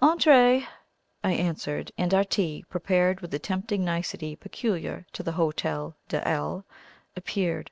"Entrez!" 0.00 0.64
I 1.22 1.32
answered; 1.32 1.92
and 1.98 2.14
our 2.14 2.24
tea, 2.24 2.64
prepared 2.70 3.20
with 3.20 3.30
the 3.30 3.38
tempting 3.38 3.84
nicety 3.84 4.34
peculiar 4.34 5.04
to 5.12 5.22
the 5.22 5.32
Hotel 5.32 5.96
de 6.08 6.26
L, 6.26 6.64
appeared. 7.14 7.70